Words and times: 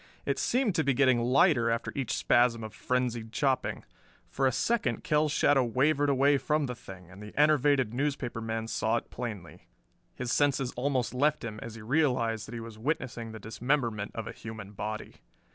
It 0.25 0.39
seemed 0.39 0.73
to 0.73 0.83
be 0.83 0.95
getting 0.95 1.19
lighter 1.19 1.69
after 1.69 1.91
each 1.93 2.15
spasm 2.17 2.63
of 2.63 2.73
frenzied 2.73 3.31
chopping. 3.31 3.83
For 4.31 4.47
a 4.47 4.51
second 4.51 5.03
Kell's 5.03 5.31
shadow 5.31 5.63
wavered 5.63 6.09
away 6.09 6.39
from 6.39 6.65
the 6.65 6.73
thing, 6.73 7.11
and 7.11 7.21
the 7.21 7.37
enervated 7.37 7.93
newspaper 7.93 8.41
man 8.41 8.67
saw 8.67 8.97
it 8.97 9.11
plainly. 9.11 9.67
His 10.15 10.31
senses 10.31 10.73
almost 10.75 11.13
left 11.13 11.43
him 11.45 11.59
as 11.61 11.75
he 11.75 11.83
realized 11.83 12.47
that 12.47 12.55
he 12.55 12.59
was 12.59 12.79
witnessing 12.79 13.31
the 13.31 13.39
dismemberment 13.39 14.09
of 14.15 14.25
a 14.25 14.31
human 14.33 14.71
body. 14.71 15.17